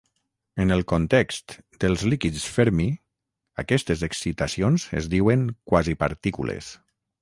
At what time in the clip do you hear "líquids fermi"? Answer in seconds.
2.13-2.89